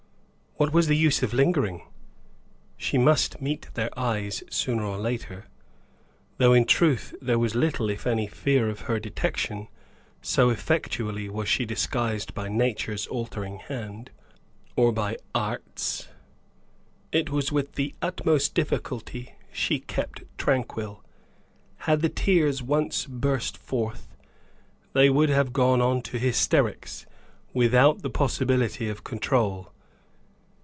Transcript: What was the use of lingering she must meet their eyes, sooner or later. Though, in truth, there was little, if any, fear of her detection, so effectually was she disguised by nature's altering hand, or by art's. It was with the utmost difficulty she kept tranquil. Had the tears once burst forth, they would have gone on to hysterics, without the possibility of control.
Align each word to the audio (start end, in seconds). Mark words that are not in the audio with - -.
What 0.57 0.73
was 0.73 0.85
the 0.85 0.97
use 0.97 1.23
of 1.23 1.33
lingering 1.33 1.87
she 2.77 2.95
must 2.99 3.41
meet 3.41 3.69
their 3.73 3.89
eyes, 3.97 4.43
sooner 4.51 4.83
or 4.83 4.99
later. 4.99 5.47
Though, 6.37 6.53
in 6.53 6.65
truth, 6.65 7.15
there 7.19 7.39
was 7.39 7.55
little, 7.55 7.89
if 7.89 8.05
any, 8.05 8.27
fear 8.27 8.69
of 8.69 8.81
her 8.81 8.99
detection, 8.99 9.69
so 10.21 10.51
effectually 10.51 11.27
was 11.29 11.49
she 11.49 11.65
disguised 11.65 12.35
by 12.35 12.47
nature's 12.47 13.07
altering 13.07 13.57
hand, 13.57 14.11
or 14.75 14.91
by 14.91 15.17
art's. 15.33 16.09
It 17.11 17.31
was 17.31 17.51
with 17.51 17.71
the 17.73 17.95
utmost 17.99 18.53
difficulty 18.53 19.33
she 19.51 19.79
kept 19.79 20.21
tranquil. 20.37 21.03
Had 21.87 22.01
the 22.01 22.09
tears 22.09 22.61
once 22.61 23.07
burst 23.07 23.57
forth, 23.57 24.15
they 24.93 25.09
would 25.09 25.29
have 25.29 25.53
gone 25.53 25.81
on 25.81 26.03
to 26.03 26.19
hysterics, 26.19 27.07
without 27.51 28.03
the 28.03 28.11
possibility 28.11 28.87
of 28.89 29.03
control. 29.03 29.69